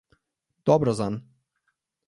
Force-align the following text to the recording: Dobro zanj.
Dobro 0.69 0.95
zanj. 1.01 1.21